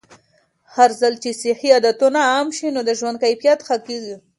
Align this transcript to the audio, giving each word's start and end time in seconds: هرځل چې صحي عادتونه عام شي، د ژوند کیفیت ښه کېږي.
هرځل 0.75 1.13
چې 1.23 1.29
صحي 1.41 1.69
عادتونه 1.75 2.19
عام 2.31 2.47
شي، 2.57 2.67
د 2.87 2.89
ژوند 2.99 3.17
کیفیت 3.23 3.59
ښه 3.67 3.77
کېږي. 3.87 4.15